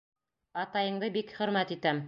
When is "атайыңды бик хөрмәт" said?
0.63-1.79